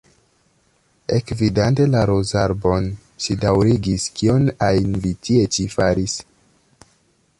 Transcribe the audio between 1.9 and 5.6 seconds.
la rozarbon, ŝi daŭrigis: "Kion ajn vi tie